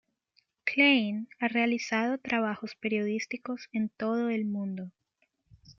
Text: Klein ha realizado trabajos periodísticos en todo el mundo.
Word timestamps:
Klein 0.65 1.27
ha 1.39 1.47
realizado 1.47 2.17
trabajos 2.17 2.73
periodísticos 2.73 3.69
en 3.71 3.89
todo 3.89 4.29
el 4.29 4.45
mundo. 4.45 4.89